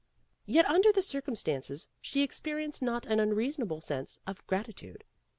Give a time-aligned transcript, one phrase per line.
[0.47, 5.03] Yet under the circumstances she ex perienced a not unreasonable sense of grati tude.